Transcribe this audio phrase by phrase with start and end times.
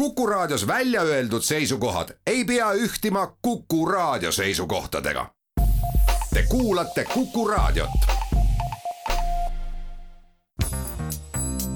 [0.00, 5.30] Kuku Raadios välja öeldud seisukohad ei pea ühtima Kuku Raadio seisukohtadega.
[6.34, 7.90] Te kuulate Kuku Raadiot.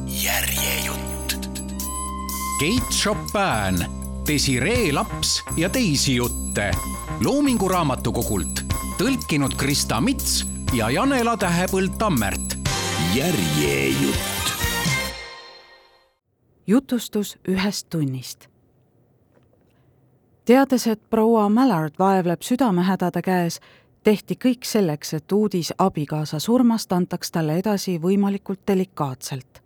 [0.07, 1.51] järjejutt.
[2.61, 3.87] Keit Chopin,
[4.27, 6.71] Desiree Laps ja teisi jutte
[7.25, 8.61] Loomingu Raamatukogult
[8.99, 12.57] tõlkinud Krista Mits ja Janela Tähepõld Tammert.
[13.15, 14.34] järjejutt.
[16.67, 18.49] Jutustus ühest tunnist.
[20.45, 23.61] teades, et proua Mallard vaevleb südamehädade käes,
[24.05, 29.63] tehti kõik selleks, et uudis abikaasa surmast antaks talle edasi võimalikult delikaatselt.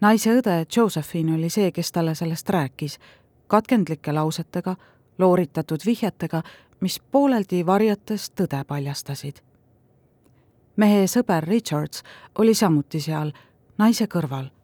[0.00, 2.98] naise õde Josephine oli see, kes talle sellest rääkis,
[3.46, 4.76] katkendlike lausetega,
[5.18, 6.42] looritatud vihjetega,
[6.80, 9.40] mis pooleldi varjates tõde paljastasid.
[10.76, 12.02] mehe sõber Richards
[12.38, 13.32] oli samuti seal,
[13.78, 14.55] naise kõrval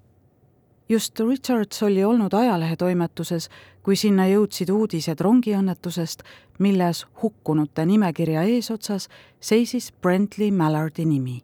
[0.92, 3.48] just Richards oli olnud ajalehetoimetuses,
[3.82, 6.22] kui sinna jõudsid uudised rongiõnnetusest,
[6.58, 9.08] milles hukkunute nimekirja eesotsas
[9.40, 11.40] seisis Brentley Mallardi nimi.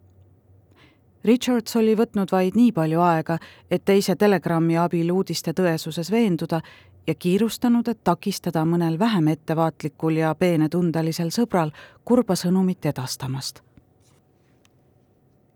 [1.25, 3.39] Richards oli võtnud vaid nii palju aega,
[3.71, 6.61] et teise telegrammi abil uudiste tõesuses veenduda
[7.07, 11.73] ja kiirustanud, et takistada mõnel vähem ettevaatlikul ja peenetundelisel sõbral
[12.05, 13.68] kurba sõnumit edastamast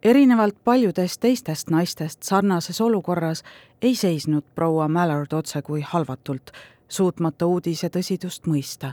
[0.03, 3.43] erinevalt paljudest teistest naistest sarnases olukorras
[3.83, 6.51] ei seisnud proua Mallard otsekui halvatult,
[6.89, 8.93] suutmata uudise tõsidust mõista.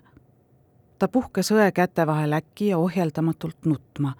[0.99, 4.13] ta puhkes õe käte vahel äkki ja ohjeldamatult nutma.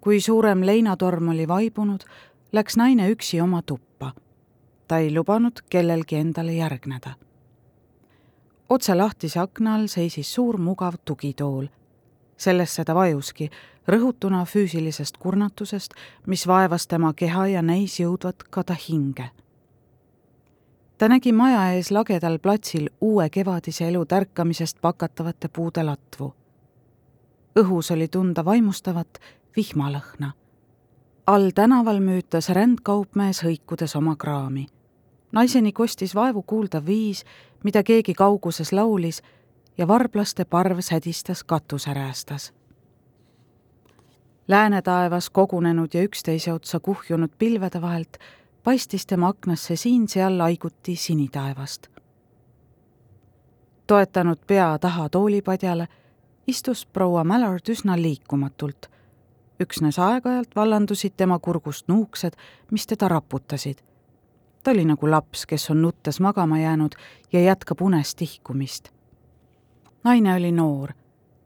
[0.00, 2.04] kui suurem leinatorm oli vaibunud,
[2.52, 4.12] läks naine üksi oma tuppa.
[4.88, 7.14] ta ei lubanud kellelgi endale järgneda.
[8.68, 11.66] otse lahtise akna all seisis suur mugav tugitool.
[12.36, 13.50] sellesse ta vajuski
[13.88, 15.94] rõhutuna füüsilisest kurnatusest,
[16.26, 19.30] mis vaevas tema keha ja näis jõudvat ka ta hinge.
[20.98, 26.34] ta nägi maja ees lagedal platsil uue kevadise elu tärkamisest pakatavate puude latvu.
[27.60, 29.18] õhus oli tunda vaimustavat
[29.56, 30.32] vihmalõhna.
[31.26, 34.66] all tänaval müütas rändkaupmees hõikudes oma kraami.
[35.32, 37.24] naiseni kostis vaevu kuuldav viis,
[37.64, 39.22] mida keegi kauguses laulis
[39.78, 41.44] ja varblaste parv sädistas
[44.46, 48.16] katuseräästas läänetaevas kogunenud ja üksteise otsa kuhjunud pilvede vahelt
[48.64, 51.86] paistis tema aknasse siin-seal laiguti sinitaevast.
[53.86, 55.88] toetanud pea taha toolipadjale,
[56.46, 58.86] istus proua Mallard üsna liikumatult.
[59.60, 62.32] üksnes aeg-ajalt vallandusid tema kurgust nuuksed,
[62.70, 63.78] mis teda raputasid.
[64.62, 66.92] ta oli nagu laps, kes on nuttes magama jäänud
[67.32, 68.90] ja jätkab unes tihkumist.
[70.04, 70.92] naine oli noor,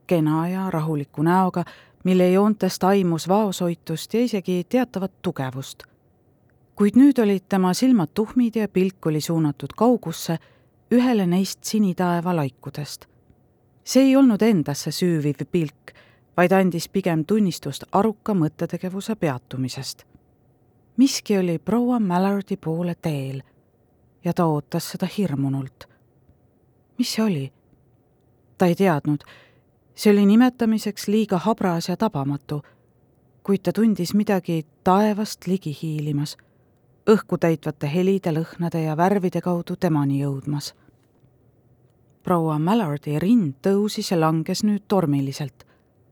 [0.06, 1.64] kena ja rahuliku näoga
[2.04, 5.82] mille joontest aimus vaoshoitust ja isegi teatavat tugevust.
[6.74, 10.38] kuid nüüd olid tema silmad tuhmid ja pilk oli suunatud kaugusse,
[10.90, 13.06] ühele neist sinitaeva laikudest.
[13.84, 15.92] see ei olnud endasse süüviv pilk,
[16.36, 20.04] vaid andis pigem tunnistust aruka mõttetegevuse peatumisest.
[20.96, 23.42] miski oli proua Mallardi poole teel
[24.24, 25.88] ja ta ootas seda hirmunult.
[26.98, 27.52] mis see oli?
[28.58, 29.24] ta ei teadnud
[30.00, 32.62] see oli nimetamiseks liiga habras ja tabamatu,
[33.42, 36.38] kuid ta tundis midagi taevast ligi hiilimas,
[37.04, 40.72] õhku täitvate helide, lõhnade ja värvide kaudu temani jõudmas.
[42.22, 45.66] proua Mallardi rind tõusis ja langes nüüd tormiliselt.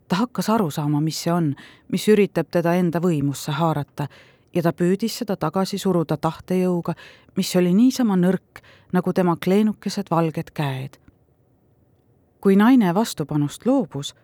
[0.09, 1.55] ta hakkas aru saama, mis see on,
[1.89, 4.09] mis üritab teda enda võimusse haarata
[4.55, 6.95] ja ta püüdis seda tagasi suruda tahtejõuga,
[7.37, 8.61] mis oli niisama nõrk
[8.93, 10.99] nagu tema kleenukesed valged käed
[12.41, 14.15] kui naine vastupanust loobus,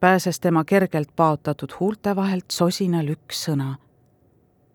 [0.00, 3.74] pääses tema kergelt paotatud huulte vahelt sosinal üks sõna.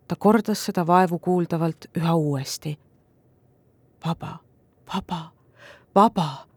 [0.07, 2.79] ta kordas seda vaevukuuldavalt üha uuesti.
[4.05, 4.37] vaba,
[4.93, 5.31] vaba,
[5.95, 6.47] vaba.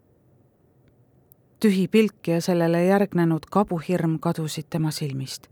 [1.59, 5.47] tühi pilk ja sellele järgnenud kabuhirm kadusid tema silmist.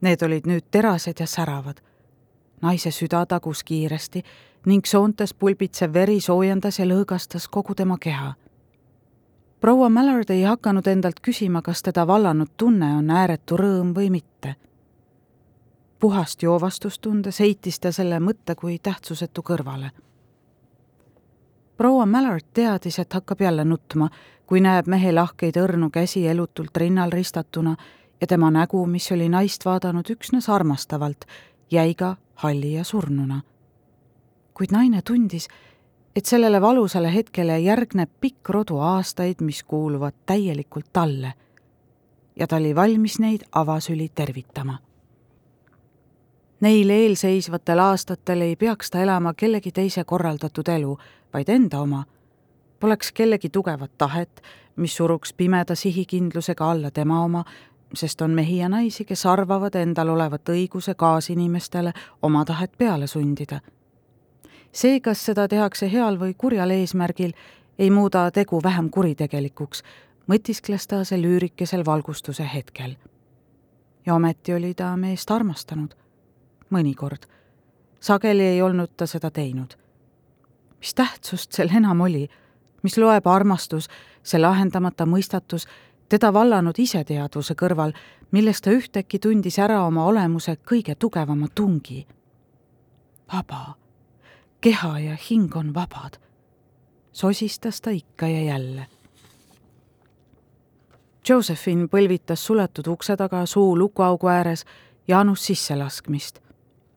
[0.00, 1.80] Need olid nüüd terased ja säravad.
[2.62, 4.22] naise süda tagus kiiresti
[4.66, 8.34] ning soontes pulbitsev veri soojendas ja lõõgastas kogu tema keha
[9.62, 14.56] proua Mallard ei hakanud endalt küsima, kas teda vallanud tunne on ääretu rõõm või mitte.
[16.00, 19.90] puhast joovastust tundes heitis ta selle mõtte kui tähtsusetu kõrvale.
[21.76, 24.10] proua Mallard teadis, et hakkab jälle nutma,
[24.46, 27.76] kui näeb mehe lahkeid õrnu käsi elutult rinnal ristatuna
[28.20, 31.24] ja tema nägu, mis oli naist vaadanud üksnes armastavalt,
[31.70, 33.40] jäi ka halli ja surnuna.
[34.54, 35.48] kuid naine tundis,
[36.16, 41.32] et sellele valusale hetkele järgneb pikk rodu aastaid, mis kuuluvad täielikult talle.
[42.36, 44.78] ja ta oli valmis neid avasüli tervitama.
[46.60, 50.98] Neil eelseisvatel aastatel ei peaks ta elama kellegi teise korraldatud elu,
[51.32, 52.04] vaid enda oma.
[52.80, 54.42] Poleks kellegi tugevat tahet,
[54.76, 57.44] mis suruks pimeda sihikindlusega alla tema oma,
[57.94, 61.92] sest on mehi ja naisi, kes arvavad endal olevat õiguse kaasinimestele
[62.22, 63.60] oma tahet peale sundida.
[64.72, 67.32] See, kas seda tehakse heal või kurjal eesmärgil,
[67.78, 69.82] ei muuda tegu vähem kuritegelikuks,
[70.28, 72.96] mõtiskles ta sel üürikesel valgustuse hetkel.
[74.06, 75.94] ja ometi oli ta meest armastanud.
[76.70, 77.26] mõnikord.
[78.00, 79.74] sageli ei olnud ta seda teinud.
[80.80, 82.28] mis tähtsust sel enam oli,
[82.82, 83.88] mis loeb armastus,
[84.22, 85.66] see lahendamata mõistatus,
[86.08, 87.92] teda vallanud iseteadvuse kõrval,
[88.30, 92.06] millest ta ühtäkki tundis ära oma olemuse kõige tugevama tungi.
[93.32, 93.81] vaba,
[94.62, 96.22] keha ja hing on vabad
[97.12, 98.86] sosistas ta ikka ja jälle.
[101.28, 104.64] Josephine põlvitas suletud ukse taga suu lukuaugu ääres
[105.08, 106.40] ja anus sisselaskmist.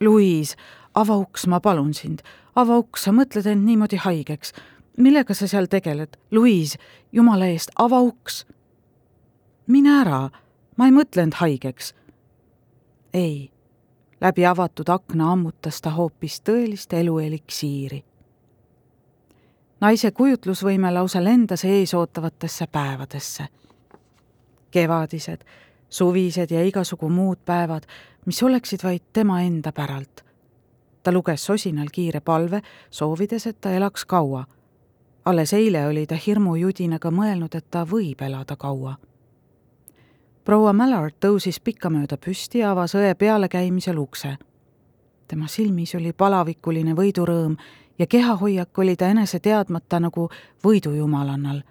[0.02, 0.58] Louise,
[0.94, 2.20] ava uks, ma palun sind,
[2.56, 4.54] ava uks, sa mõtled end niimoodi haigeks.
[4.98, 6.18] millega sa seal tegeled?
[6.32, 6.78] Louise,
[7.12, 8.46] jumala eest, ava uks.
[9.68, 10.30] mine ära,
[10.78, 11.94] ma ei mõtle end haigeks.
[13.14, 13.52] ei,
[14.22, 18.04] läbi avatud akna ammutas ta hoopis tõelist elu eliksiiri
[19.86, 23.48] naise kujutlusvõime lausa lendas eesootavatesse päevadesse.
[24.72, 25.44] kevadised,
[25.90, 27.84] suvised ja igasugu muud päevad,
[28.26, 30.26] mis oleksid vaid tema enda päralt.
[31.04, 34.46] ta luges sosinal kiire palve, soovides, et ta elaks kaua.
[35.26, 38.96] alles eile oli ta hirmujudinaga mõelnud, et ta võib elada kaua.
[40.46, 44.38] Proua Mallard tõusis pikkamööda püsti ja avas õe pealekäimisel ukse.
[45.28, 47.56] tema silmis oli palavikuline võidurõõm
[48.00, 50.30] ja kehahoiak oli ta enese teadmata nagu
[50.64, 51.62] võidujumalannal.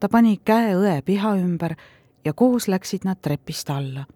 [0.00, 1.76] ta pani käe õe piha ümber
[2.24, 4.06] ja koos läksid nad trepist alla.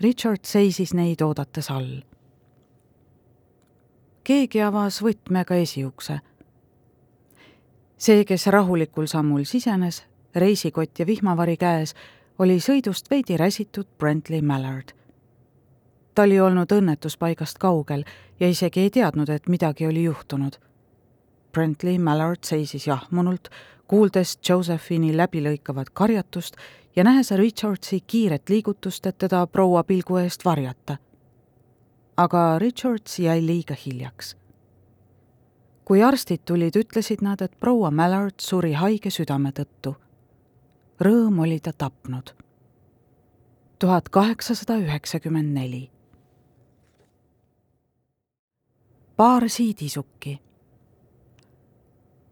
[0.00, 2.02] Richard seisis neid oodates all.
[4.24, 6.20] keegi avas võtmega esiukse.
[7.96, 10.04] see, kes rahulikul sammul sisenes,
[10.34, 11.94] reisikott ja vihmavari käes,
[12.38, 14.94] oli sõidust veidi räsitud Brentley Mallard
[16.14, 18.04] ta oli olnud õnnetuspaigast kaugel
[18.40, 20.58] ja isegi ei teadnud, et midagi oli juhtunud.
[21.52, 23.48] Brentley Mallard seisis jahmunult,
[23.88, 26.56] kuuldes Josephine'i läbilõikavat karjatust
[26.96, 30.96] ja nähes Richardsi kiiret liigutust, et teda proua pilgu eest varjata.
[32.16, 34.36] aga Richards jäi liiga hiljaks.
[35.84, 40.03] kui arstid tulid, ütlesid nad, et proua Mallard suri haige südame tõttu.
[41.00, 42.34] Rõõm oli ta tapnud.
[43.78, 45.90] tuhat kaheksasada üheksakümmend neli
[49.16, 50.40] paar siidisukki.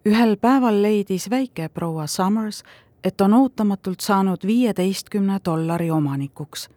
[0.07, 2.63] ühel päeval leidis väike proua Summers,
[3.05, 6.69] et on ootamatult saanud viieteistkümne dollari omanikuks.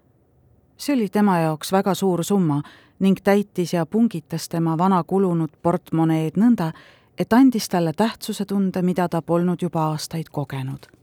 [0.77, 2.61] see oli tema jaoks väga suur summa
[2.99, 6.71] ning täitis ja pungitas tema vana kulunud portmoneed nõnda,
[7.17, 10.94] et andis talle tähtsuse tunde, mida ta polnud juba aastaid kogenud.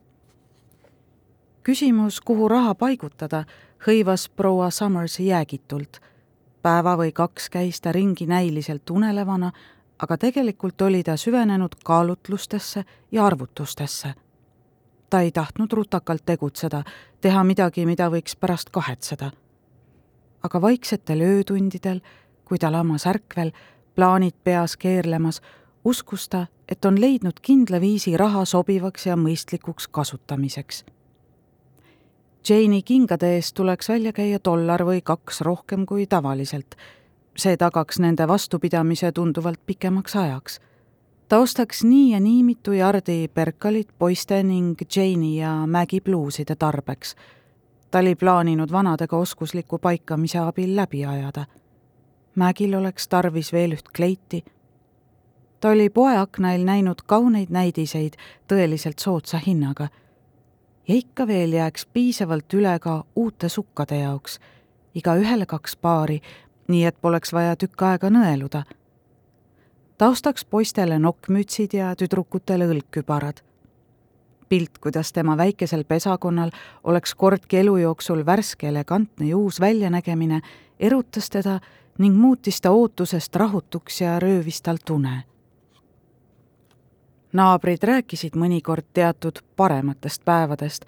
[1.62, 3.44] Küsimus, kuhu raha paigutada,
[3.87, 6.00] hõivas proua Summersi jäägitult
[6.62, 9.53] päeva või kaks käis ta ringi näiliselt unelevana,
[9.99, 14.14] aga tegelikult oli ta süvenenud kaalutlustesse ja arvutustesse.
[15.11, 16.85] ta ei tahtnud rutakalt tegutseda,
[17.20, 19.31] teha midagi, mida võiks pärast kahetseda.
[20.43, 22.00] aga vaiksetel öötundidel,
[22.44, 23.53] kui ta lamas ärkvel,
[23.94, 25.43] plaanid peas keerlemas,
[25.85, 30.85] uskus ta, et on leidnud kindla viisi raha sobivaks ja mõistlikuks kasutamiseks
[32.49, 36.75] Jane'i kingade eest tuleks välja käia dollar või kaks rohkem kui tavaliselt.
[37.37, 40.61] see tagaks nende vastupidamise tunduvalt pikemaks ajaks.
[41.28, 47.14] ta ostaks nii ja nii mitu jardi perkalit poiste ning Jane'i ja Maggie bluuside tarbeks.
[47.90, 51.44] ta oli plaaninud vanadega oskusliku paikamise abil läbi ajada.
[52.34, 54.44] Mägil oleks tarvis veel üht kleiti.
[55.61, 58.16] ta oli poeaknail näinud kauneid näidiseid
[58.49, 59.88] tõeliselt soodsa hinnaga
[60.88, 64.38] ja ikka veel jääks piisavalt üle ka uute sukkade jaoks,
[64.94, 66.20] igaühele kaks paari,
[66.68, 68.64] nii et poleks vaja tükk aega nõeluda.
[69.98, 73.42] ta ostaks poistele nokkmütsid ja tüdrukutele õlgkübarad.
[74.48, 76.50] pilt, kuidas tema väikesel pesakonnal
[76.84, 80.40] oleks kordki elu jooksul värske, elegantne ja uus väljanägemine,
[80.80, 81.60] erutas teda
[81.98, 85.31] ning muutis ta ootusest rahutuks ja röövis talt une
[87.32, 90.84] naabrid rääkisid mõnikord teatud parematest päevadest,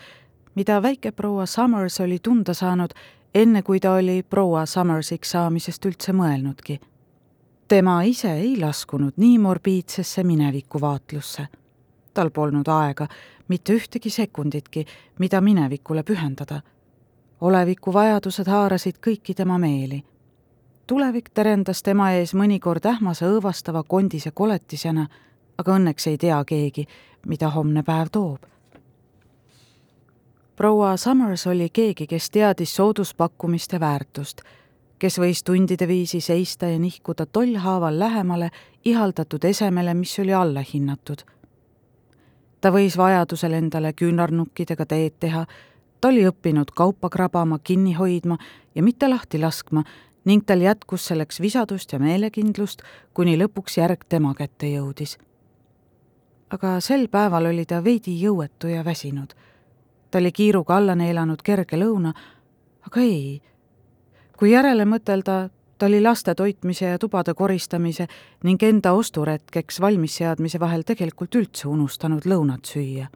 [0.54, 2.90] mida väikeproua Summers oli tunda saanud,
[3.34, 6.80] enne kui ta oli proua Summersiks saamisest üldse mõelnudki.
[7.68, 11.46] tema ise ei laskunud nii morbiidsesse minevikuvaatlusse.
[12.14, 13.06] tal polnud aega
[13.48, 14.84] mitte ühtegi sekunditki,
[15.18, 16.60] mida minevikule pühendada.
[17.40, 20.04] oleviku vajadused haarasid kõiki tema meeli.
[20.86, 25.06] tulevik terendas tema ees mõnikord ähmase õõvastava kondise koletisena,
[25.58, 26.86] aga õnneks ei tea keegi,
[27.26, 28.42] mida homne päev toob.
[30.56, 34.42] proua Summers oli keegi, kes teadis sooduspakkumiste väärtust,
[34.98, 38.50] kes võis tundide viisi seista ja nihkuda tollhaaval lähemale
[38.84, 41.24] ihaldatud esemele, mis oli allahinnatud.
[42.60, 45.46] ta võis vajadusel endale küünarnukkidega teed teha,
[46.00, 48.38] ta oli õppinud kaupa krabama, kinni hoidma
[48.74, 49.84] ja mitte lahti laskma
[50.24, 52.82] ning tal jätkus selleks visadust ja meelekindlust,
[53.14, 55.18] kuni lõpuks järg tema kätte jõudis.
[56.54, 59.34] Aga sel päeval oli ta veidi jõuetu ja väsinud.
[60.10, 62.12] ta oli kiiruga alla neelanud kerge lõuna,
[62.86, 63.42] aga ei,
[64.38, 68.06] kui järele mõtelda, ta oli laste toitmise ja tubade koristamise
[68.42, 73.10] ning enda osturetkeks valmisseadmise vahel tegelikult üldse unustanud lõunat süüa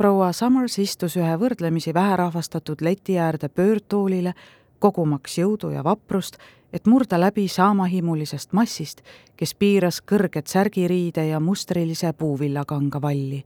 [0.00, 4.32] proua Summers istus ühe võrdlemisi väherahvastatud leti äärde pöördtoolile,
[4.80, 6.36] kogumaks jõudu ja vaprust,
[6.72, 9.02] et murda läbi saamahimulisest massist,
[9.36, 13.44] kes piiras kõrget särgiriide ja mustrilise puuvillakanga valli.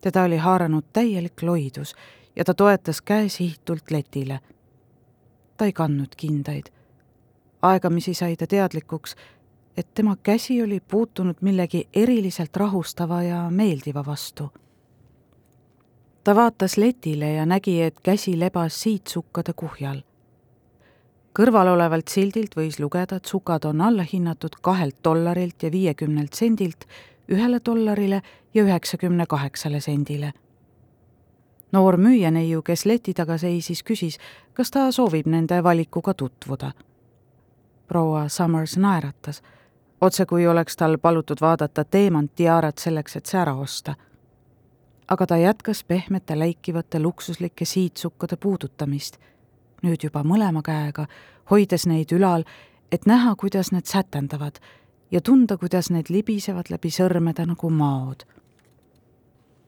[0.00, 1.94] teda oli haaranud täielik loidus
[2.36, 4.40] ja ta toetas käe sihtult letile.
[5.56, 6.66] ta ei kandnud kindaid.
[7.62, 9.16] aegamisi sai ta teadlikuks,
[9.76, 14.50] et tema käsi oli puutunud millegi eriliselt rahustava ja meeldiva vastu
[16.24, 20.02] ta vaatas letile ja nägi, et käsi lebas siitsukkade kuhjal.
[21.38, 26.84] kõrval olevalt sildilt võis lugeda, et sukad on allahinnatud kahelt dollarilt ja viiekümnelt sendilt
[27.28, 28.22] ühele dollarile
[28.54, 30.32] ja üheksakümne kaheksale sendile.
[31.72, 34.18] noor müüjaneiu, kes leti taga seisis, küsis,
[34.54, 36.72] kas ta soovib nende valikuga tutvuda.
[37.86, 39.42] proua Summers naeratas,
[40.00, 43.94] otse kui oleks tal palutud vaadata teemantiaarat selleks, et see ära osta
[45.08, 49.16] aga ta jätkas pehmete läikivate luksuslike siitsukkade puudutamist,
[49.82, 51.06] nüüd juba mõlema käega,
[51.50, 52.44] hoides neid ülal,
[52.92, 54.60] et näha, kuidas need sätendavad
[55.10, 58.24] ja tunda, kuidas need libisevad läbi sõrmede nagu maod.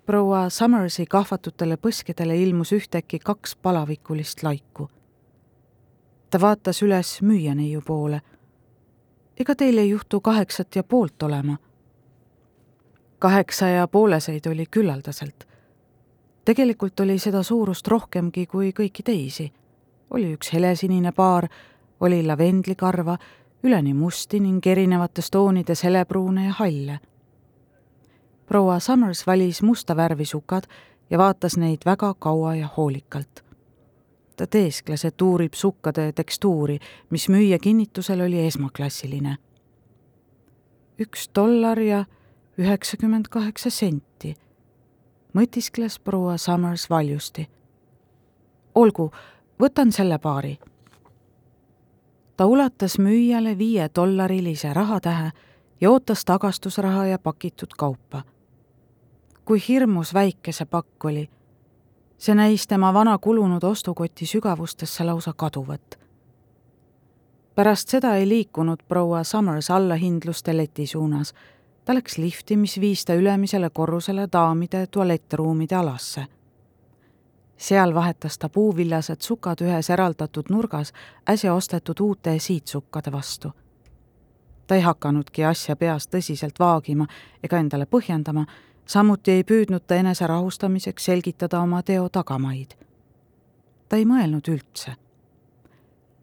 [0.06, 4.90] proua Summersi kahvatutele põskedele ilmus ühtäkki kaks palavikulist laiku.
[6.30, 8.20] ta vaatas üles müüjaneiu poole.
[9.36, 11.58] ega teil ei juhtu kaheksat ja poolt olema
[13.18, 15.46] kaheksa ja pooleseid oli küllaldaselt.
[16.44, 19.52] tegelikult oli seda suurust rohkemgi kui kõiki teisi.
[20.10, 21.48] oli üks helesinine paar,
[22.00, 23.18] oli lavendlikarva,
[23.62, 27.00] üleni musti ning erinevates toonides helepruune ja halle.
[28.46, 30.62] proua Summers valis musta värvi sukad
[31.10, 33.44] ja vaatas neid väga kaua ja hoolikalt.
[34.36, 36.78] ta teeskles, et uurib sukkade tekstuuri,
[37.10, 39.36] mis müüja kinnitusel oli esmaklassiline.
[40.98, 42.04] üks dollar ja
[42.58, 44.36] üheksakümmend kaheksa senti,
[45.36, 47.48] mõtiskles proua Summers valjusti.
[48.74, 49.10] olgu,
[49.60, 50.58] võtan selle paari.
[52.36, 55.30] ta ulatas müüjale viiedollarilise rahatähe
[55.80, 58.22] ja ootas tagastusraha ja pakitud kaupa.
[59.44, 61.28] kui hirmus väike see pakk oli.
[62.18, 66.06] see näis tema vana kulunud ostukoti sügavustesse lausa kaduvat
[67.54, 71.34] pärast seda ei liikunud proua Summers allahindluste leti suunas
[71.86, 76.26] ta läks lifti, mis viis ta ülemisele korrusele daamide tualettruumide alasse.
[77.56, 80.92] seal vahetas ta puuvillased sukad ühes eraldatud nurgas
[81.30, 83.52] äsja ostetud uute siitsukkade vastu.
[84.66, 87.06] ta ei hakanudki asja peas tõsiselt vaagima
[87.42, 88.46] ega endale põhjendama,
[88.86, 92.74] samuti ei püüdnud ta enese rahustamiseks selgitada oma teo tagamaid.
[93.88, 94.96] ta ei mõelnud üldse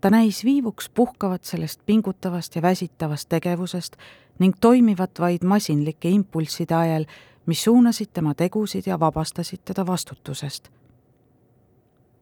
[0.02, 3.96] ta näis viivuks puhkavat sellest pingutavast ja väsitavast tegevusest
[4.40, 7.06] ning toimivat vaid masinlike impulsside ajel,
[7.46, 10.70] mis suunasid tema tegusid ja vabastasid teda vastutusest.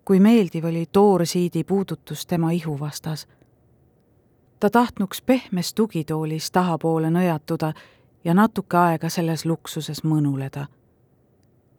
[0.05, 3.27] kui meeldiv oli toorsiidi puudutus tema ihu vastas.
[4.59, 7.73] ta tahtnuks pehmes tugitoolis tahapoole nõjatuda
[8.23, 10.65] ja natuke aega selles luksuses mõnuleda.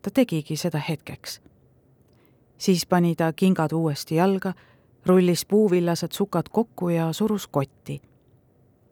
[0.02, 1.40] ta tegigi seda hetkeks.
[2.58, 4.54] siis pani ta kingad uuesti jalga
[5.06, 8.02] rullis puuvillased sukad kokku ja surus kotti.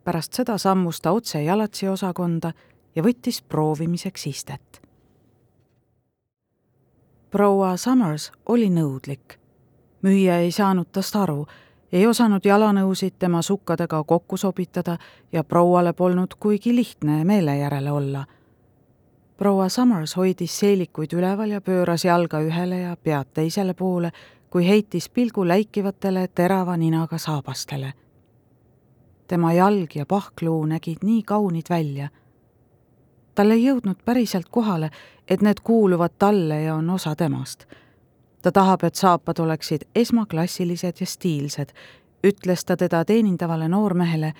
[0.03, 2.53] Pärast seda sammus ta otse jalatsi osakonda
[2.95, 4.81] ja võttis proovimiseks istet.
[7.31, 9.39] proua Summers oli nõudlik.
[10.01, 11.47] müüja ei saanud tast aru,
[11.91, 14.97] ei osanud jalanõusid tema sukkadega kokku sobitada
[15.31, 18.25] ja prouale polnud kuigi lihtne meele järele olla
[19.41, 24.11] proua Summers hoidis seelikuid üleval ja pööras jalga ühele ja pead teisele poole,
[24.53, 27.93] kui heitis pilgu läikivatele terava ninaga saabastele.
[29.31, 32.09] Tema jalg ja pahkluu nägid nii kaunid välja.
[33.35, 34.89] tal ei jõudnud päriselt kohale,
[35.27, 37.65] et need kuuluvad talle ja on osa temast.
[38.41, 41.71] ta tahab, et saapad oleksid esmaklassilised ja stiilsed,
[42.27, 44.33] ütles ta teda teenindavale noormehele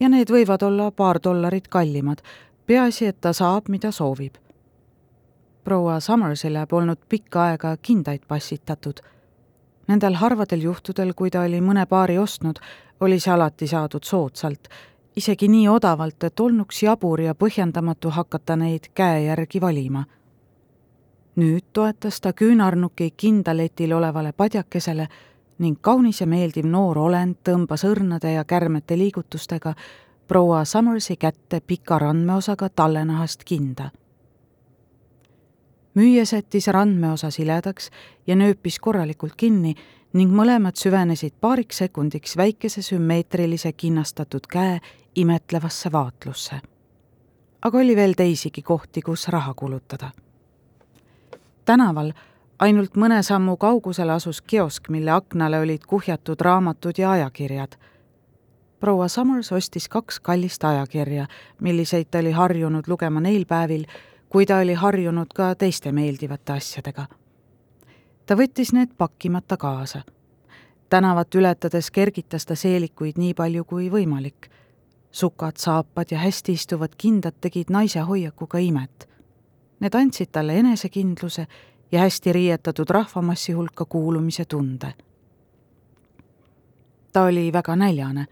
[0.00, 2.22] ja need võivad olla paar dollarit kallimad,
[2.66, 4.34] peaasi, et ta saab, mida soovib.
[5.64, 9.00] proua Summersile polnud pikka aega kindaid passitatud.
[9.88, 12.58] Nendel harvadel juhtudel, kui ta oli mõne paari ostnud,
[13.00, 14.68] oli see alati saadud soodsalt,
[15.16, 20.04] isegi nii odavalt, et olnuks jabur ja põhjendamatu hakata neid käe järgi valima
[21.36, 25.08] nüüd toetas ta küünarnuki kindaletil olevale padjakesele
[25.58, 29.74] ning kaunis ja meeldiv noor olend tõmbas õrnade ja kärmete liigutustega
[30.28, 33.90] proua Summersi kätte pika randmeosaga tallenahast kinda.
[35.96, 37.90] Müüja sättis randmeosa siledaks
[38.26, 39.74] ja nööpis korralikult kinni
[40.12, 44.78] ning mõlemad süvenesid paariks sekundiks väikese sümmeetrilise kinnastatud käe
[45.16, 46.60] imetlevasse vaatlusse.
[47.62, 50.10] aga oli veel teisigi kohti, kus raha kulutada
[51.66, 52.12] tänaval
[52.62, 57.76] ainult mõne sammu kaugusel asus kiosk, mille aknale olid kuhjatud raamatud ja ajakirjad.
[58.80, 61.26] proua Summers ostis kaks kallist ajakirja,
[61.60, 63.84] milliseid ta oli harjunud lugema neil päevil,
[64.28, 67.06] kui ta oli harjunud ka teiste meeldivate asjadega.
[68.26, 70.02] ta võttis need pakkimata kaasa.
[70.88, 74.50] tänavat ületades kergitas ta seelikuid nii palju kui võimalik.
[75.10, 79.16] sukad, saapad ja hästi istuvad kindad tegid naise hoiakuga imet
[79.80, 81.46] Need andsid talle enesekindluse
[81.92, 84.94] ja hästi riietatud rahvamassi hulka kuulumise tunde.
[87.12, 88.26] ta oli väga näljane.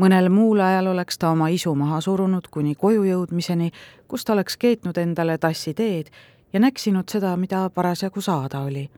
[0.00, 3.70] Mõnel muul ajal oleks ta oma isu maha surunud kuni koju jõudmiseni,
[4.08, 6.08] kus ta oleks keetnud endale tassi teed
[6.52, 8.90] ja näksinud seda, mida parasjagu saada oli.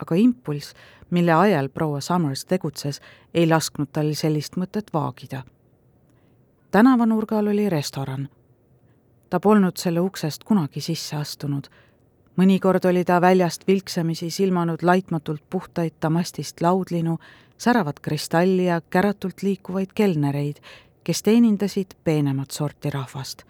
[0.00, 0.74] aga impulss,
[1.10, 3.00] mille ajal proua Summers tegutses,
[3.34, 5.42] ei lasknud tal sellist mõtet vaagida.
[6.70, 8.28] tänavanurgal oli restoran
[9.30, 11.68] ta polnud selle uksest kunagi sisse astunud.
[12.40, 17.18] mõnikord oli ta väljast vilksamisi silmanud laitmatult puhtaid damastist laudlinu,
[17.60, 20.56] säravat kristalli ja käratult liikuvaid kelnereid,
[21.04, 23.42] kes teenindasid peenemat sorti rahvast.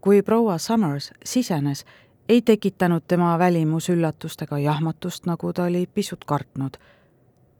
[0.00, 1.84] kui proua Summers sisenes,
[2.28, 6.76] ei tekitanud tema välimus üllatust ega jahmatust, nagu ta oli pisut kartnud.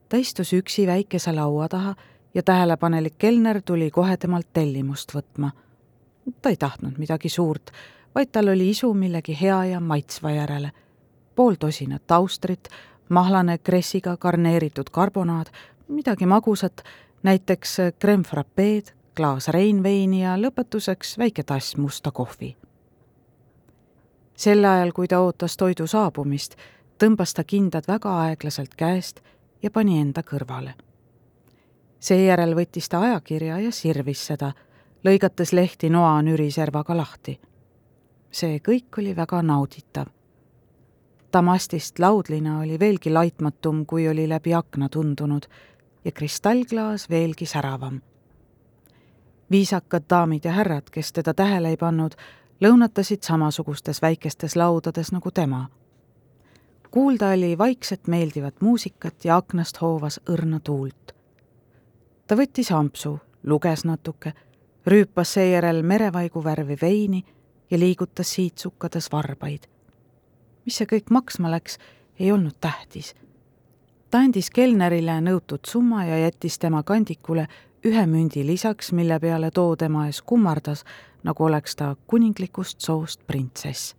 [0.09, 1.95] ta istus üksi väikese laua taha
[2.35, 5.51] ja tähelepanelik kelner tuli kohe temalt tellimust võtma
[6.43, 7.71] ta ei tahtnud midagi suurt,
[8.15, 10.73] vaid tal oli isu millegi hea ja maitsva järele.
[11.35, 12.69] pool tosinat austrit,
[13.11, 15.51] mahlane kressiga garneeritud karbonaad,
[15.89, 16.83] midagi magusat,
[17.23, 22.57] näiteks creme frappeed, klaas reinveini ja lõpetuseks väike tass musta kohvi.
[24.37, 26.57] sel ajal, kui ta ootas toidu saabumist,
[26.99, 29.21] tõmbas ta kindad väga aeglaselt käest
[29.63, 30.75] ja pani enda kõrvale.
[32.01, 34.53] seejärel võttis ta ajakirja ja sirvis seda
[35.05, 37.41] lõigates lehti noa nüriservaga lahti.
[38.31, 40.07] see kõik oli väga nauditav.
[41.33, 45.43] Damastist laudlina oli veelgi laitmatum, kui oli läbi akna tundunud
[46.05, 48.01] ja kristallklaas veelgi säravam.
[49.51, 52.13] viisakad daamid ja härrad, kes teda tähele ei pannud,
[52.65, 55.69] lõunatasid samasugustes väikestes laudades nagu tema.
[56.91, 61.15] kuulda oli vaikset meeldivat muusikat ja aknast hoovas õrna tuult.
[62.27, 64.33] ta võttis ampsu, luges natuke
[64.87, 67.25] rüüpas seejärel merevaigu värvi veini
[67.71, 69.67] ja liigutas siitsukades varbaid.
[70.65, 71.79] Mis see kõik maksma läks,
[72.19, 73.15] ei olnud tähtis.
[74.11, 77.47] ta andis kelnerile nõutud summa ja jättis tema kandikule
[77.85, 80.85] ühe mündi lisaks, mille peale too tema ees kummardas,
[81.23, 83.95] nagu oleks ta kuninglikust soost printsess.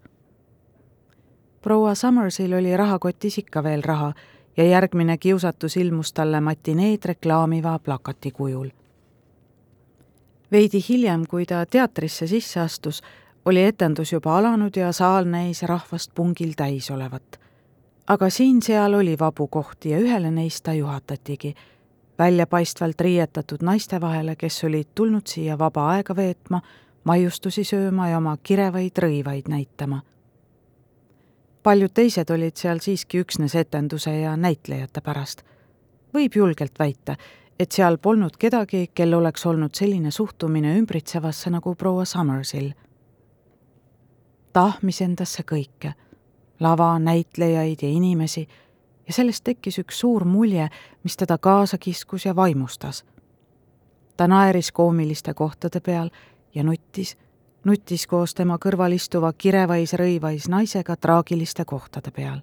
[1.61, 4.13] proua Summersil oli rahakotis ikka veel raha
[4.57, 8.69] ja järgmine kiusatus ilmus talle matineed reklaamiva plakati kujul
[10.51, 13.01] veidi hiljem, kui ta teatrisse sisse astus,
[13.45, 17.39] oli etendus juba alanud ja saal näis rahvast pungil täis olevat.
[18.07, 21.55] aga siin-seal oli vabu kohti ja ühele neist ta juhatatigi,
[22.19, 26.61] väljapaistvalt riietatud naiste vahele, kes olid tulnud siia vaba aega veetma,
[27.03, 30.01] maiustusi sööma ja oma kirevaid rõivaid näitama.
[31.63, 35.41] paljud teised olid seal siiski üksnes etenduse ja näitlejate pärast.
[36.13, 37.15] võib julgelt väita,
[37.59, 42.71] et seal polnud kedagi, kel oleks olnud selline suhtumine ümbritsevasse nagu proua Summersil.
[44.53, 45.93] Ta ahmis endasse kõike,
[46.59, 48.47] lava, näitlejaid ja inimesi,
[49.07, 50.69] ja sellest tekkis üks suur mulje,
[51.03, 53.03] mis teda kaasa kiskus ja vaimustas.
[54.17, 56.09] ta naeris koomiliste kohtade peal
[56.55, 57.17] ja nuttis,
[57.63, 62.41] nuttis koos tema kõrval istuva kirevais rõivais naisega traagiliste kohtade peal.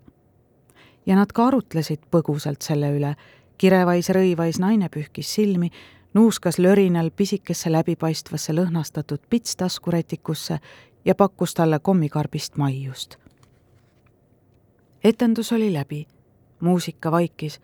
[1.07, 3.14] ja nad ka arutlesid põgusalt selle üle,
[3.59, 5.71] kirevais rõivais naine pühkis silmi,
[6.14, 10.59] nuuskas lörinal pisikesse läbipaistvasse lõhnastatud pits taskurätikusse
[11.09, 13.16] ja pakkus talle kommikarbist maiust.
[15.05, 16.07] etendus oli läbi,
[16.61, 17.61] muusika vaikis,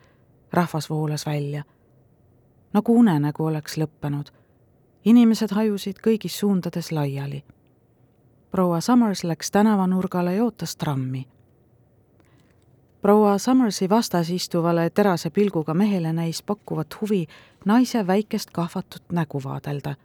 [0.53, 1.63] rahvas voolas välja.
[2.73, 4.31] nagu unenägu oleks lõppenud.
[5.05, 7.43] inimesed hajusid kõigis suundades laiali.
[8.51, 11.27] proua Summers läks tänavanurgale ja ootas trammi
[13.01, 17.27] proua Summersi vastas istuvale terase pilguga mehele näis pakkuvat huvi
[17.65, 19.95] naise väikest kahvatut nägu vaadelda.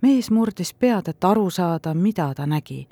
[0.00, 2.88] Mees murdis pead, et aru saada, mida ta nägi.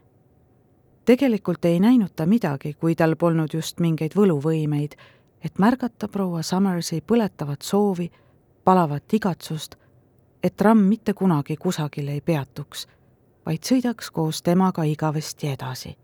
[1.04, 4.96] tegelikult ei näinud ta midagi, kui tal polnud just mingeid võluvõimeid,
[5.44, 8.10] et märgata proua Summersi põletavat soovi,
[8.64, 9.76] palavat igatsust,
[10.42, 12.86] et tramm mitte kunagi kusagil ei peatuks,
[13.46, 15.96] vaid sõidaks koos temaga igavesti edasi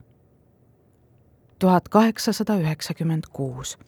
[1.62, 3.78] tuhat kaheksasada üheksakümmend kuus.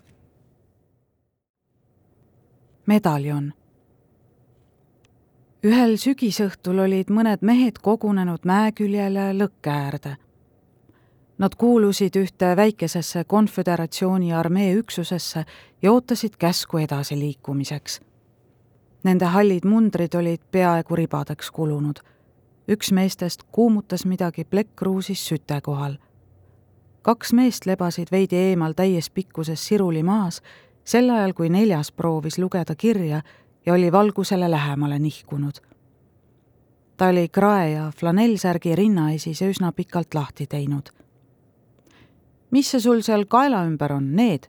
[2.86, 3.52] medaljon.
[5.64, 10.16] Ühel sügisõhtul olid mõned mehed kogunenud mäeküljele lõkke äärde.
[11.38, 15.44] Nad kuulusid ühte väikesesse konföderatsiooni armee üksusesse
[15.82, 18.00] ja ootasid käsku edasiliikumiseks.
[19.04, 21.98] Nende hallid mundrid olid peaaegu ribadeks kulunud.
[22.68, 25.96] üks meestest kuumutas midagi plekkruusis süte kohal
[27.04, 30.40] kaks meest lebasid veidi eemal täies pikkuses siruli maas,
[30.84, 33.20] sel ajal kui neljas proovis lugeda kirja
[33.66, 35.54] ja oli valgusele lähemale nihkunud.
[36.96, 40.88] ta oli krae ja flanellsärgi rinnaesis üsna pikalt lahti teinud.
[42.50, 44.46] mis see sul seal kaela ümber on, need?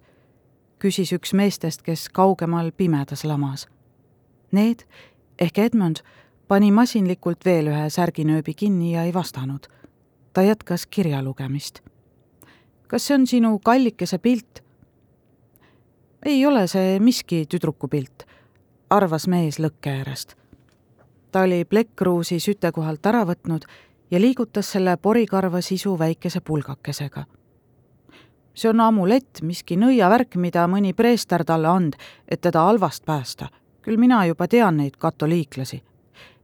[0.79, 3.67] küsis üks meestest, kes kaugemal pimedas lamas.
[4.51, 4.85] Need
[5.39, 6.03] ehk Edmund
[6.47, 9.67] pani masinlikult veel ühe särginööbi kinni ja ei vastanud.
[10.33, 11.81] ta jätkas kirja lugemist
[12.87, 14.61] kas see on sinu kallikese pilt?
[16.25, 18.23] ei ole see miski tüdruku pilt,
[18.89, 20.35] arvas mees lõkke äärest.
[21.31, 23.65] ta oli plekkruusi süte kohalt ära võtnud
[24.11, 27.25] ja liigutas selle porikarva sisu väikese pulgakesega.
[28.53, 31.93] see on amulett, miski nõiavärk, mida mõni preester talle and,
[32.27, 33.47] et teda halvast päästa.
[33.81, 35.83] küll mina juba tean neid katoliiklasi.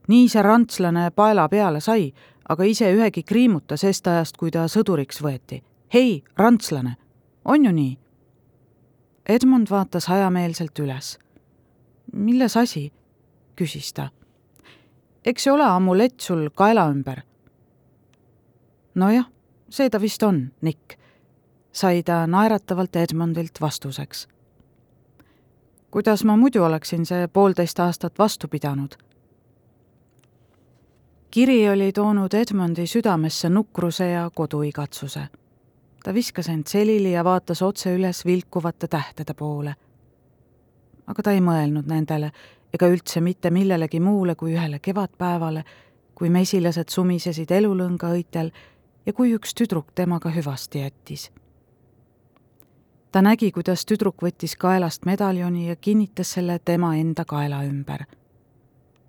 [0.08, 2.13] nii see rantslane paela peale sai,
[2.49, 6.95] aga ise ühegi kriimuta sest ajast, kui ta sõduriks võeti hei, rantslane,
[7.45, 7.97] on ju nii?
[9.30, 11.17] Edmund vaatas hajameelselt üles.
[12.12, 12.91] Milles asi?
[13.56, 14.10] küsis ta.
[15.26, 17.21] eks see ole amulett sul kaela ümber?
[18.95, 19.28] nojah,
[19.69, 20.97] see ta vist on, Nick,
[21.71, 24.28] sai ta naeratavalt Edmundilt vastuseks.
[25.91, 28.95] kuidas ma muidu oleksin see poolteist aastat vastu pidanud?
[31.32, 35.28] kiri oli toonud Edmundi südamesse nukruse ja koduigatsuse
[36.04, 39.76] ta viskas end selili ja vaatas otse üles vilkuvate tähtede poole.
[41.07, 42.31] Aga ta ei mõelnud nendele
[42.73, 45.63] ega üldse mitte millelegi muule kui ühele kevadpäevale,
[46.15, 48.51] kui mesilased sumisesid elulõnga õitel
[49.05, 51.31] ja kui üks tüdruk temaga hüvasti jättis.
[53.11, 58.05] ta nägi, kuidas tüdruk võttis kaelast medaljoni ja kinnitas selle tema enda kaela ümber.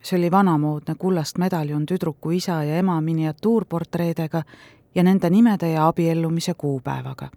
[0.03, 4.43] see oli vanamoodne kullast medaljon tüdruku isa ja ema miniatuurportreedega
[4.95, 7.29] ja nende nimede ja abiellumise kuupäevaga.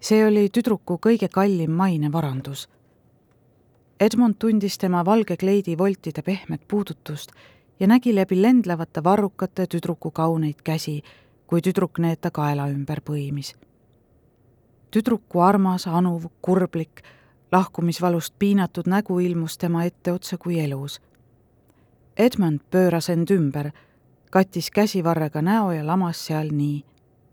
[0.00, 2.68] See oli tüdruku kõige kallim mainevarandus.
[4.00, 7.32] Edmund tundis tema valge kleidi voltide pehmet puudutust
[7.80, 11.02] ja nägi läbi lendlevate varrukate tüdruku kauneid käsi,
[11.46, 13.54] kui tüdruk need ta kaela ümber põimis.
[14.90, 17.02] tüdruku armas, anuv, kurblik,
[17.52, 21.00] lahkumisvalust piinatud nägu ilmus tema ette otse kui elus.
[22.16, 23.70] Edmund pööras end ümber
[24.30, 26.84] kattis käsivarrega näo ja lamas seal nii,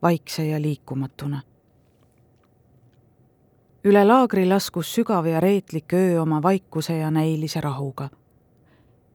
[0.01, 1.41] vaikse ja liikumatuna.
[3.87, 8.09] Üle laagri laskus sügav ja reetlik öö oma vaikuse ja näilise rahuga.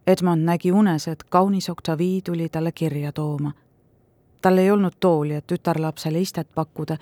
[0.07, 3.53] Edmond nägi unes, et kaunis Octavie tuli talle kirja tooma.
[4.43, 6.97] tal ei olnud tooli, et tütarlapsele istet pakkuda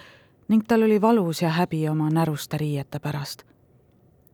[0.49, 3.43] ning tal oli valus ja häbi oma näruste riiete pärast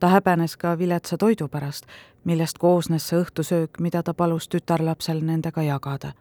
[0.01, 1.87] ta häbenes ka viletsa toidu pärast,
[2.25, 6.13] millest koosnes see õhtusöök, mida ta palus tütarlapsel nendega jagada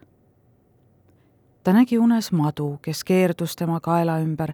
[1.65, 4.53] ta nägi unes madu, kes keerdus tema kaela ümber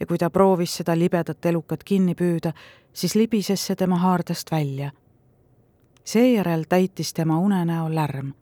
[0.00, 2.52] ja kui ta proovis seda libedat elukat kinni püüda,
[2.92, 4.90] siis libises see tema haardest välja.
[6.04, 8.32] seejärel täitis tema unenäo lärm.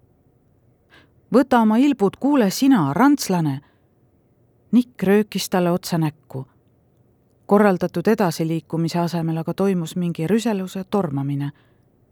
[1.34, 3.60] võta oma ilbud, kuule sina, rantslane!
[4.72, 6.46] Nikk röökis talle otse näkku.
[7.46, 11.50] korraldatud edasiliikumise asemel aga toimus mingi rüseluse tormamine.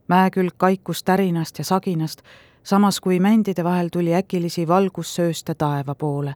[0.09, 2.23] mäekülg kaikus tärinast ja saginast
[2.63, 6.35] samas kui mändide vahel tuli äkilisi valgussööste taeva poole.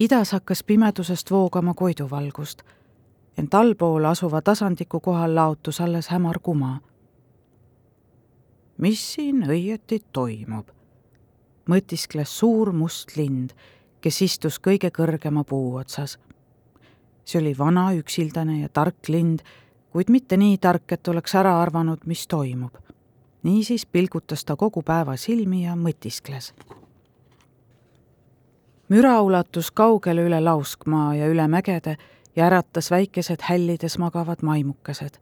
[0.00, 2.62] Idas hakkas pimedusest voogama koiduvalgust,
[3.38, 6.80] ent allpool asuva tasandiku kohal laotus alles hämar kuma.
[8.78, 10.68] mis siin õieti toimub?
[11.68, 13.50] mõtiskles suur must lind,
[14.00, 16.18] kes istus kõige kõrgema puu otsas.
[17.24, 19.40] see oli vana, üksildane ja tark lind,
[19.92, 22.74] kuid mitte nii tark, et oleks ära arvanud, mis toimub.
[23.42, 26.54] niisiis pilgutas ta kogu päeva silmi ja mõtiskles.
[28.90, 31.96] Müra ulatus kaugele üle lauskmaa ja üle mägede
[32.36, 35.14] ja äratas väikesed hällides magavad maimukesed.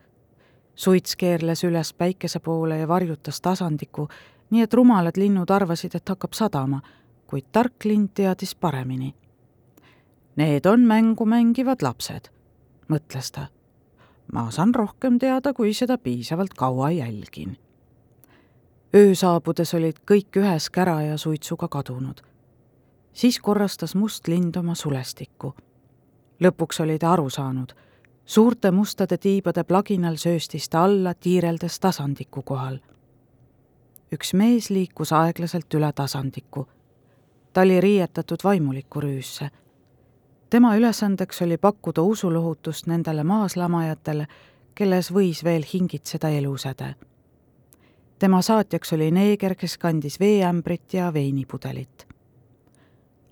[0.75, 4.09] suits keerles üles päikese poole ja varjutas tasandiku,
[4.51, 6.81] nii et rumalad linnud arvasid, et hakkab sadama,
[7.27, 9.15] kuid tark lind teadis paremini.
[10.37, 12.31] Need on mängu mängivad lapsed,
[12.89, 13.47] mõtles ta.
[14.33, 17.59] ma saan rohkem teada, kui seda piisavalt kaua jälgin.
[18.95, 22.29] öö saabudes olid kõik ühes kära ja suitsuga kadunud.
[23.19, 25.55] Siis korrastas must lind oma sulestikku
[26.41, 27.73] lõpuks oli ta aru saanud.
[28.25, 32.79] suurte mustade tiibade plaginal sööstis ta alla, tiireldes tasandiku kohal.
[34.13, 36.69] üks mees liikus aeglaselt üle tasandiku.
[37.53, 39.51] ta oli riietatud vaimuliku rüüsse.
[40.51, 44.27] tema ülesandeks oli pakkuda usulohutust nendele maaslamajatele,
[44.75, 46.95] kelles võis veel hingitseda elusäde.
[48.19, 52.08] tema saatjaks oli neeger, kes kandis veeämbrit ja veinipudelit.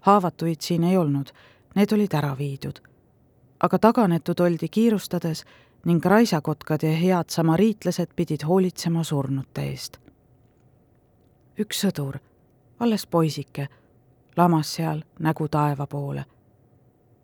[0.07, 1.33] Haavatuid siin ei olnud,
[1.75, 2.81] need olid ära viidud
[3.61, 5.45] aga taganetud oldi kiirustades
[5.85, 9.99] ning raisakotkad ja head samariitlased pidid hoolitsema surnute eest.
[11.59, 12.19] üks sõdur,
[12.79, 13.69] alles poisike,
[14.37, 16.25] lamas seal nägu taeva poole.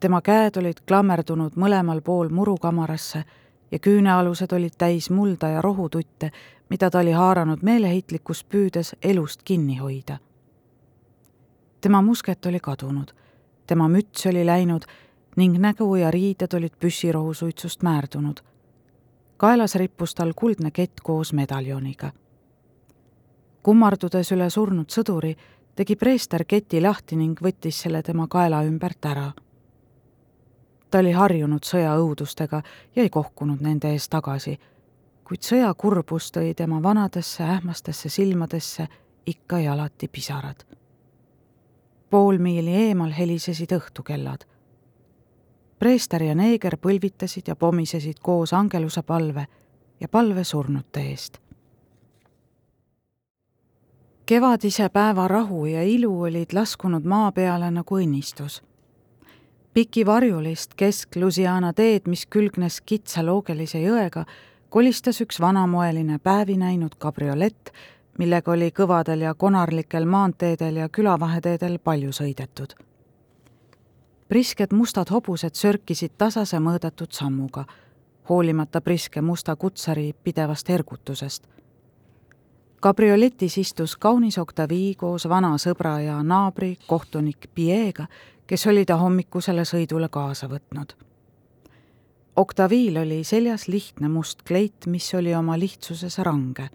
[0.01, 3.25] tema käed olid klammerdunud mõlemal pool murukamarasse
[3.71, 6.31] ja küünealused olid täis mulda ja rohututte,
[6.68, 10.18] mida ta oli haaranud meeleheitlikus püüdes elust kinni hoida.
[11.83, 13.11] Tema musket oli kadunud,
[13.66, 14.85] tema müts oli läinud
[15.37, 18.40] ning nägu ja riided olid püssirohusuitsust määrdunud.
[19.37, 22.12] kaelas rippus tal kuldne kett koos medaljoniga.
[23.62, 25.37] kummardudes üle surnud sõduri,
[25.75, 29.33] tegi preester keti lahti ning võttis selle tema kaela ümbert ära.
[30.90, 32.62] ta oli harjunud sõja õudustega
[32.97, 34.59] ja ei kohkunud nende ees tagasi,
[35.25, 38.88] kuid sõja kurbus tõi tema vanadesse ähmastesse silmadesse
[39.27, 40.82] ikka ja alati pisarad.
[42.12, 44.44] Pool miili eemal helisesid õhtukellad
[45.83, 49.48] preester ja neeger põlvitasid ja pomisesid koos angeluse palve
[50.01, 51.38] ja palve surnute eest.
[54.27, 58.62] kevadise päeva rahu ja ilu olid laskunud maa peale nagu õnnistus.
[59.75, 64.25] piki varjulist kesk-Lusiana teed, mis külgnes kitsa loogelise jõega,
[64.68, 67.75] kolistas üks vanamoeline päevi näinud kabriolett,
[68.18, 72.75] millega oli kõvadel ja konarlikel maanteedel ja külavaheteedel palju sõidetud
[74.33, 77.66] prisked mustad hobused sörkisid tasase mõõdetud sammuga,
[78.31, 81.44] hoolimata priske musta kutsari pidevast ergutusest.
[82.81, 88.07] kabrioletis istus kaunis Octavie koos vana sõbra ja naabri, kohtunik Piega,
[88.46, 90.96] kes oli ta hommikusele sõidule kaasa võtnud.
[92.37, 96.70] Octaviil oli seljas lihtne must kleit, mis oli oma lihtsuses range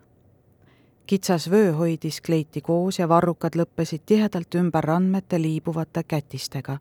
[1.08, 6.78] kitsas vöö hoidis kleiti koos ja varrukad lõppesid tihedalt ümber randmete liibuvate kätistega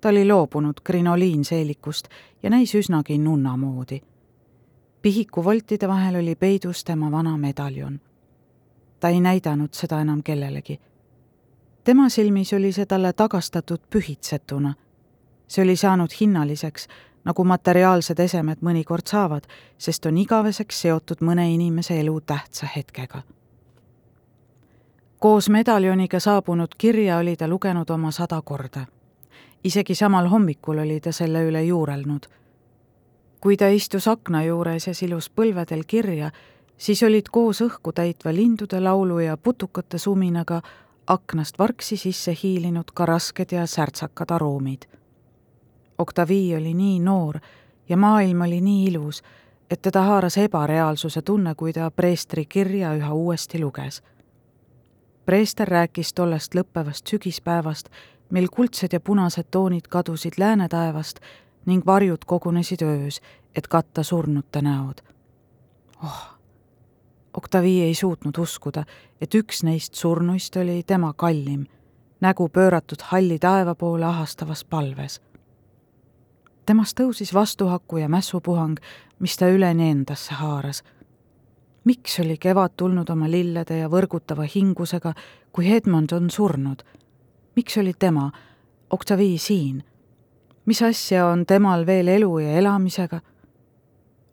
[0.00, 2.08] ta oli loobunud krinoliinseelikust
[2.42, 4.00] ja näis üsnagi nunna moodi.
[5.02, 8.00] pihiku voltide vahel oli peidus tema vana medaljon.
[9.00, 10.80] ta ei näidanud seda enam kellelegi.
[11.84, 14.74] tema silmis oli see talle tagastatud pühitsetuna.
[15.48, 16.88] see oli saanud hinnaliseks,
[17.24, 19.46] nagu materiaalsed esemed mõnikord saavad,
[19.78, 23.22] sest on igaveseks seotud mõne inimese elu tähtsa hetkega
[25.20, 28.86] koos medaljoniga saabunud kirja oli ta lugenud oma sada korda
[29.64, 32.26] isegi samal hommikul oli ta selle üle juurelnud.
[33.40, 36.30] kui ta istus akna juures ja silus põlvedel kirja,
[36.76, 40.60] siis olid koos õhku täitva lindude laulu ja putukate suminaga
[41.06, 44.84] aknast vargsi sisse hiilinud ka rasked ja särtsakad aroomid.
[46.00, 47.38] Octavie oli nii noor
[47.88, 49.22] ja maailm oli nii ilus,
[49.70, 54.02] et teda haaras ebareaalsuse tunne, kui ta preestri kirja üha uuesti luges.
[55.26, 57.88] preester rääkis tollest lõppevast sügispäevast
[58.30, 61.20] mil kuldsed ja punased toonid kadusid lääne taevast
[61.66, 63.20] ning varjud kogunesid öös,
[63.54, 65.00] et katta surnute näod.
[66.04, 66.38] oh,
[67.36, 68.84] Octavie ei suutnud uskuda,
[69.20, 71.66] et üks neist surnuist oli tema kallim,
[72.20, 75.20] nägu pööratud halli taeva poole ahastavas palves.
[76.70, 78.78] Temast tõusis vastuhaku ja mässupuhang,
[79.18, 80.82] mis ta üleni endasse haaras.
[81.84, 85.14] miks oli kevad tulnud oma lillede ja võrgutava hingusega,
[85.52, 86.84] kui Edmond on surnud
[87.60, 88.30] miks oli tema,
[88.90, 89.84] Octavie siin?
[90.64, 93.20] mis asja on temal veel elu ja elamisega?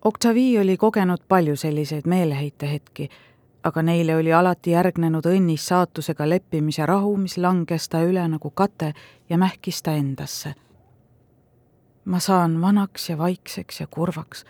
[0.06, 3.10] Octavie oli kogenud palju selliseid meeleheitehetki,
[3.64, 8.94] aga neile oli alati järgnenud õnnis saatusega leppimise rahu, mis langes ta üle nagu kate
[9.30, 10.54] ja mähkis ta endasse.
[12.08, 14.46] Ma saan vanaks ja vaikseks ja kurvaks,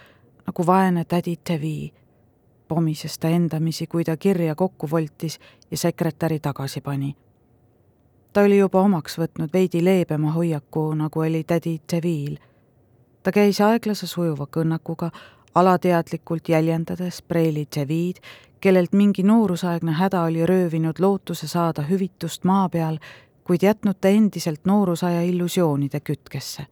[0.46, 1.94] nagu vaene tädi Tevi,
[2.68, 5.40] pomises ta endamisi, kui ta kirja kokku voltis
[5.72, 7.16] ja sekretäri tagasi pani.
[8.34, 12.38] ta oli juba omaks võtnud veidi leebema hoiaku, nagu oli tädi Tevil.
[13.24, 15.12] ta käis aeglase sujuva kõnnakuga,
[15.56, 18.18] alateadlikult jäljendades preili Tevid,
[18.60, 23.00] kellelt mingi noorusaegne häda oli röövinud lootuse saada hüvitust maa peal,
[23.44, 26.68] kuid jätnud ta endiselt noorusaja illusioonide kütkesse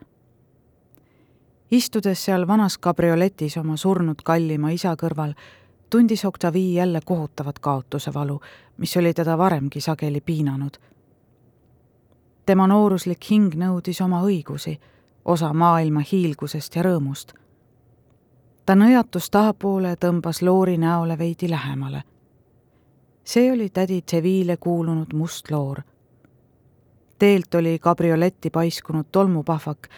[1.72, 5.34] istudes seal vanas kabrioletis oma surnud kallima isa kõrval,
[5.90, 8.42] tundis Octavie jälle kohutavat kaotuse valu,
[8.78, 10.78] mis oli teda varemgi sageli piinanud.
[12.46, 14.80] tema nooruslik hing nõudis oma õigusi,
[15.26, 17.34] osa maailma hiilgusest ja rõõmust.
[18.66, 22.04] ta nõjatus tahapoole tõmbas loori näole veidi lähemale.
[23.24, 25.82] see oli tädi Seville kuulunud must loor.
[27.20, 29.90] teelt oli kabrioletti paiskunud tolmupahvak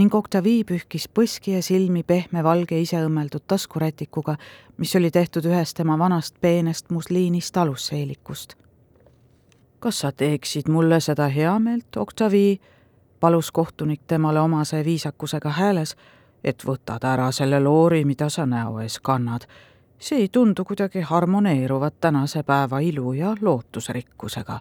[0.00, 4.36] ning Octavie pühkis põski ja silmi pehme valge iseõmmeldud taskurätikuga,
[4.80, 8.54] mis oli tehtud ühest tema vanast peenest musliinist alusseelikust.
[9.80, 12.58] kas sa teeksid mulle seda heameelt, Octavie?
[13.20, 15.96] palus kohtunik temale omase viisakusega hääles,
[16.44, 19.44] et võtad ära selle loori, mida sa näo ees kannad.
[19.98, 24.60] see ei tundu kuidagi harmoneeruvat tänase päeva ilu ja lootusrikkusega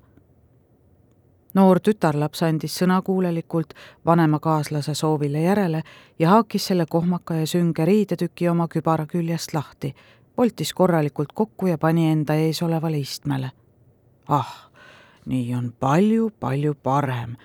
[1.53, 3.73] noor tütarlaps andis sõnakuulelikult
[4.05, 5.83] vanema kaaslase soovile järele
[6.19, 9.95] ja haakis selle kohmaka ja sünge riidetüki oma kübara küljest lahti,
[10.37, 13.51] voltis korralikult kokku ja pani enda ees olevale istmele.
[14.27, 14.69] ah,
[15.25, 17.35] nii on palju-palju parem,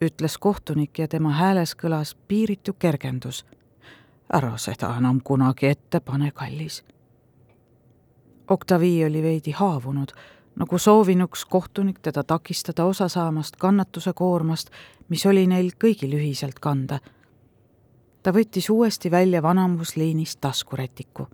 [0.00, 3.44] ütles kohtunik ja tema hääles kõlas piiritu kergendus.
[4.32, 6.84] ära seda enam kunagi ette pane, kallis.
[8.50, 10.12] Octavie oli veidi haavunud
[10.56, 14.70] nagu soovinuks kohtunik teda takistada osa saamast kannatuse koormast,
[15.08, 16.98] mis oli neil kõigil ühiselt kanda.
[18.22, 21.28] ta võttis uuesti välja vanamusliinist taskurätiku.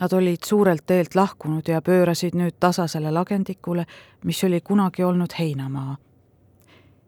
[0.00, 3.84] Nad olid suurelt teelt lahkunud ja pöörasid nüüd tasasele lagendikule,
[4.24, 5.96] mis oli kunagi olnud heinamaa.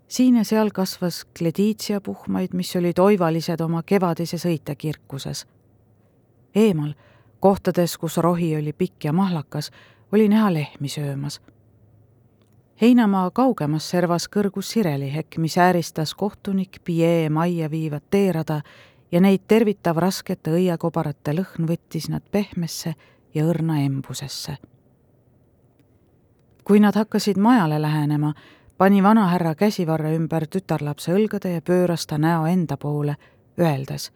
[0.08, 5.46] siin ja seal kasvas klediitsiapuhmaid, mis olid oivalised oma kevadises õitekirkuses.
[6.54, 6.94] eemal,
[7.40, 9.70] kohtades, kus rohi oli pikk ja mahlakas,
[10.14, 11.40] oli näha lehmi söömas.
[12.80, 18.60] heinamaa kaugemas servas kõrgus sirelihekk, mis ääristas kohtunik Pie majja viivat teerada
[19.12, 22.94] ja neid tervitav raskete õiekobarate lõhn võttis nad pehmesse
[23.34, 24.56] ja õrna embusesse.
[26.64, 28.34] kui nad hakkasid majale lähenema,
[28.78, 33.16] pani vanahärra käsivarre ümber tütarlapse õlgade ja pööras ta näo enda poole,
[33.58, 34.12] öeldes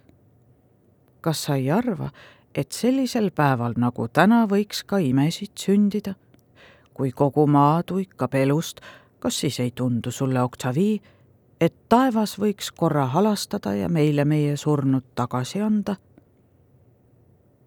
[1.20, 2.10] kas sa ei arva,
[2.54, 6.14] et sellisel päeval nagu täna võiks ka imesid sündida.
[6.94, 8.80] kui kogu maa tuikab elust,
[9.18, 11.00] kas siis ei tundu sulle, Octavie,
[11.60, 15.96] et taevas võiks korra halastada ja meile meie surnud tagasi anda?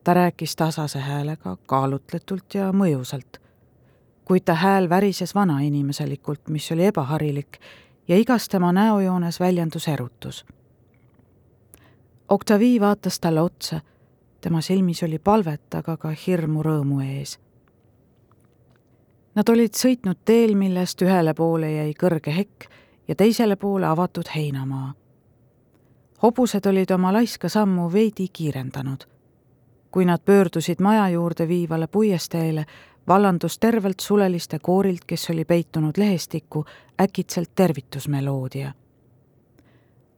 [0.04, 3.38] ta rääkis tasase häälega, kaalutletult ja mõjusalt,
[4.26, 7.60] kuid ta hääl värises vanainimeselikult, mis oli ebaharilik
[8.08, 10.46] ja igas tema näojoones väljendus erutus.
[12.30, 13.82] Octavie vaatas talle otsa
[14.42, 17.38] tema silmis oli palvet, aga ka hirmu rõõmu ees.
[19.36, 22.68] Nad olid sõitnud teel, millest ühele poole jäi kõrge hekk
[23.08, 24.94] ja teisele poole avatud heinamaa.
[26.24, 29.06] hobused olid oma laiska sammu veidi kiirendanud.
[29.92, 32.66] kui nad pöördusid maja juurde viivale puiesteele,
[33.08, 36.66] vallandus tervelt suleliste koorilt, kes oli peitunud lehestikku,
[37.02, 38.74] äkitselt tervitusmeloodia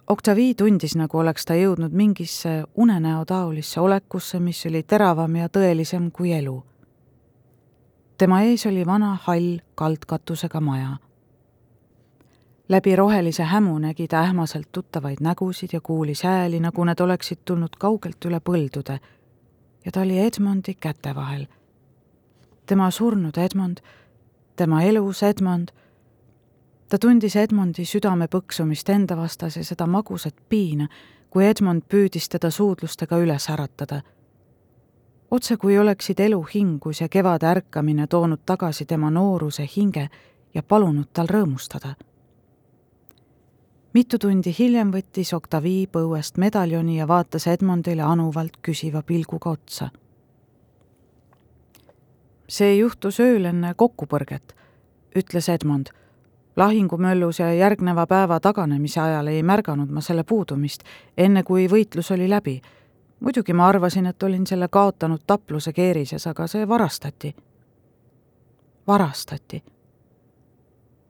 [0.08, 6.34] Octavie tundis, nagu oleks ta jõudnud mingisse unenäotaolisse olekusse, mis oli teravam ja tõelisem kui
[6.34, 6.64] elu.
[8.18, 10.98] tema ees oli vana hall kaldkatusega maja.
[12.70, 17.76] läbi rohelise hämu nägi ta ähmaselt tuttavaid nägusid ja kuulis hääli, nagu need oleksid tulnud
[17.80, 19.00] kaugelt üle põldude.
[19.86, 21.48] ja ta oli Edmondi käte vahel.
[22.66, 23.78] tema surnud Edmond,
[24.56, 25.72] tema elus Edmond
[26.94, 30.86] ta tundis Edmondi südame põksumist enda vastas ja seda magusat piina,
[31.34, 34.02] kui Edmond püüdis teda suudlustega üles äratada.
[35.32, 40.10] otse kui oleksid elu hingus ja kevade ärkamine toonud tagasi tema nooruse hinge
[40.54, 41.96] ja palunud tal rõõmustada.
[43.94, 49.90] mitu tundi hiljem võttis Octavie põuest medaljoni ja vaatas Edmondile anuvalt küsiva pilguga otsa.
[52.48, 54.56] see juhtus ööl enne kokkupõrget,
[55.16, 55.90] ütles Edmond
[56.56, 60.84] lahingumöllus ja järgneva päeva taganemise ajal ei märganud ma selle puudumist,
[61.18, 62.62] enne kui võitlus oli läbi.
[63.20, 67.36] muidugi ma arvasin, et olin selle kaotanud tapluse keerises, aga see varastati.
[68.88, 69.64] varastati.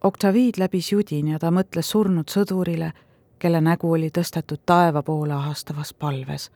[0.03, 2.91] Octaviid läbis judin ja ta mõtles surnud sõdurile,
[3.39, 6.51] kelle nägu oli tõstetud taeva poole ahastavas palves.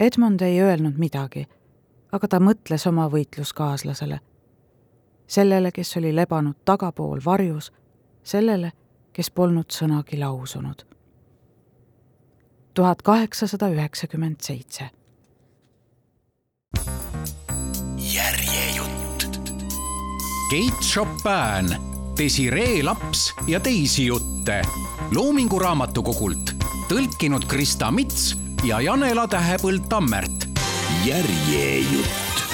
[0.00, 1.46] Edmund ei öelnud midagi,
[2.12, 4.20] aga ta mõtles oma võitluskaaslasele.
[5.32, 7.72] Sellele, kes oli lebanud tagapool varjus,
[8.22, 8.72] sellele,
[9.12, 10.82] kes polnud sõnagi lausunud.
[12.74, 14.90] tuhat kaheksasada üheksakümmend seitse.
[18.14, 19.40] järjejutt.
[20.50, 21.76] Keit Chopin,
[22.18, 24.62] Desiree Laps ja teisi jutte
[25.14, 26.52] Loomingu Raamatukogult
[26.88, 30.48] tõlkinud Krista Mits ja Janela Tähepõld Tammert.
[31.04, 32.51] järjejutt